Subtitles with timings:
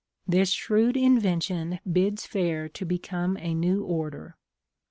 [0.27, 4.35] This shrewd invention bids fair to become a new order.